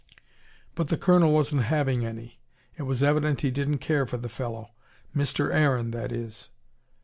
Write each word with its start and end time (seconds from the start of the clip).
But 0.73 0.87
the 0.87 0.97
Colonel 0.97 1.31
wasn't 1.31 1.61
having 1.65 2.03
any. 2.03 2.39
It 2.75 2.87
was 2.89 3.03
evident 3.03 3.41
he 3.41 3.51
didn't 3.51 3.77
care 3.77 4.07
for 4.07 4.17
the 4.17 4.29
fellow 4.29 4.71
Mr. 5.15 5.53
Aaron, 5.53 5.91
that 5.91 6.11
is. 6.11 6.49